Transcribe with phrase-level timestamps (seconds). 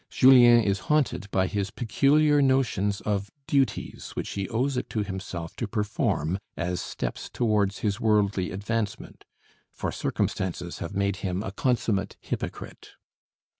[0.09, 5.55] Julien is haunted by his peculiar notions of duties which he owes it to himself
[5.57, 9.25] to perform as steps towards his worldly advancement;
[9.71, 12.93] for circumstances have made him a consummate hypocrite.